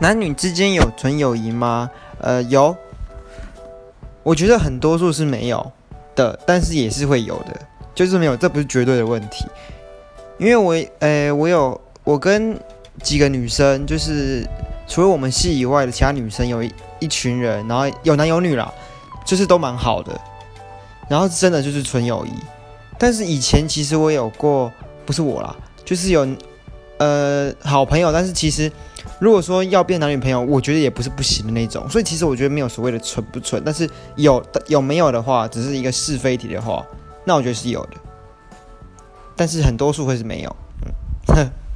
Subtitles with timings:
[0.00, 1.90] 男女之间有纯友谊吗？
[2.20, 2.74] 呃，有。
[4.22, 5.72] 我觉得很多数是没有
[6.14, 7.58] 的，但是也是会有的，
[7.94, 9.46] 就是没有，这不是绝对的问题。
[10.38, 12.58] 因为我，呃，我有我跟
[13.02, 14.46] 几个女生，就是
[14.86, 18.70] 除了我们系以外的其他女生，有一一群人，然后有男有女啦，
[19.24, 20.18] 就是都蛮好的。
[21.08, 22.32] 然后真的就是纯友谊。
[22.98, 24.70] 但是以前其实我有过，
[25.04, 26.28] 不是我啦，就是有
[26.98, 28.70] 呃好朋友，但是其实。
[29.20, 36.84] 如果说要变男女朋友，我觉得也不是不行的那种，所以其实我觉得没有所谓的纯不纯，但是有有没有的话，只是一个是非题的话，
[37.24, 37.90] 那我觉得是有的，
[39.36, 40.56] 但是很多数会是没有，
[41.36, 41.48] 嗯。